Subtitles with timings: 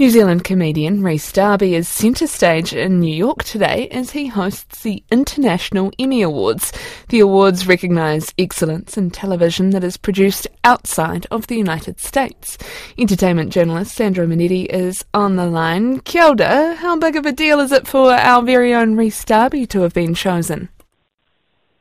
[0.00, 4.82] New Zealand comedian Rhys Darby is centre stage in New York today as he hosts
[4.82, 6.72] the International Emmy Awards.
[7.10, 12.56] The awards recognise excellence in television that is produced outside of the United States.
[12.96, 16.00] Entertainment journalist Sandro Monetti is on the line.
[16.00, 19.66] Kia ora, how big of a deal is it for our very own Rhys Darby
[19.66, 20.70] to have been chosen?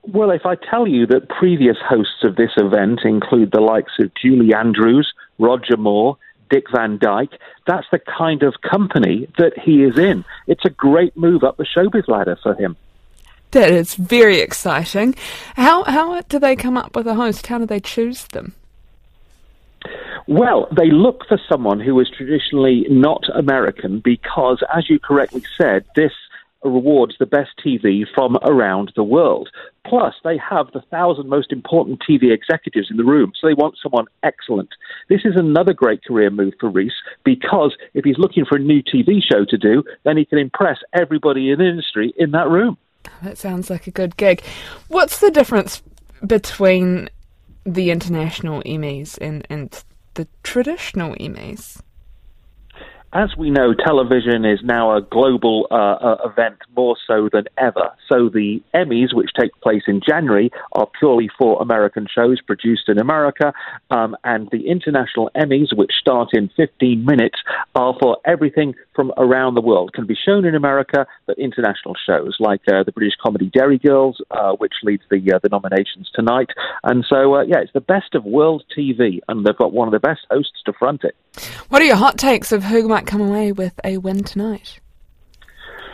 [0.04, 4.12] Well, if I tell you that previous hosts of this event include the likes of
[4.22, 6.18] Julie Andrews, Roger Moore,
[6.50, 7.40] Dick Van Dyke.
[7.68, 10.26] That's the kind of company that he is in.
[10.48, 12.76] It's a great move up the showbiz ladder for him.
[13.52, 15.16] That is very exciting.
[15.56, 17.48] How how do they come up with a host?
[17.48, 18.54] How do they choose them?
[20.28, 25.86] Well, they look for someone who is traditionally not American because, as you correctly said,
[25.96, 26.12] this
[26.64, 29.50] rewards the best TV from around the world.
[29.90, 33.76] Plus, they have the thousand most important TV executives in the room, so they want
[33.82, 34.70] someone excellent.
[35.10, 36.94] This is another great career move for Rhys
[37.24, 40.78] because if he's looking for a new TV show to do, then he can impress
[40.94, 42.78] everybody in the industry in that room.
[43.24, 44.44] That sounds like a good gig.
[44.90, 45.82] What's the difference
[46.26, 47.10] between
[47.66, 51.82] the international Emmys and, and the traditional Emmys?
[53.12, 57.90] As we know, television is now a global uh, uh, event more so than ever.
[58.08, 63.00] So the Emmys, which take place in January, are purely for American shows produced in
[63.00, 63.52] America,
[63.90, 67.40] um, and the international Emmys, which start in 15 minutes,
[67.74, 69.92] are for everything from around the world.
[69.94, 74.22] Can be shown in America, but international shows like uh, the British comedy Derry Girls,
[74.30, 76.50] uh, which leads the uh, the nominations tonight.
[76.84, 79.94] And so, uh, yeah, it's the best of world TV, and they've got one of
[79.94, 81.16] the best hosts to front it.
[81.70, 84.80] What are your hot takes of who might come away with a win tonight?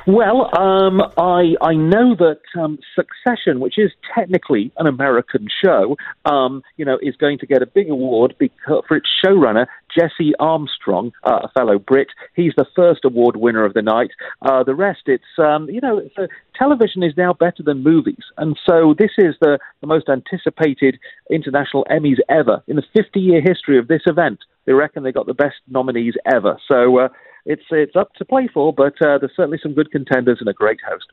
[0.07, 6.61] Well, um, I I know that um, Succession, which is technically an American show, um,
[6.77, 9.65] you know, is going to get a big award because, for its showrunner
[9.97, 12.09] Jesse Armstrong, uh, a fellow Brit.
[12.35, 14.11] He's the first award winner of the night.
[14.43, 18.23] Uh, the rest, it's um, you know, it's, uh, television is now better than movies,
[18.37, 20.99] and so this is the, the most anticipated
[21.31, 24.39] international Emmys ever in the 50 year history of this event.
[24.65, 26.57] They reckon they got the best nominees ever.
[26.67, 27.09] So uh,
[27.45, 30.53] it's it's up to play for, but uh, there's certainly some good contenders and a
[30.53, 31.05] great host.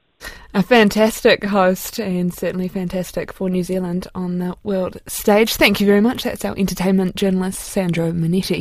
[0.54, 5.56] A fantastic host, and certainly fantastic for New Zealand on the world stage.
[5.56, 6.24] Thank you very much.
[6.24, 8.60] That's our entertainment journalist, Sandro Monetti.